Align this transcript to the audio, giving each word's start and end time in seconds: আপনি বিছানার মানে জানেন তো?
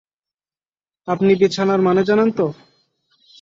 আপনি 1.07 1.31
বিছানার 1.35 1.81
মানে 1.81 2.01
জানেন 2.03 2.29
তো? 2.31 2.45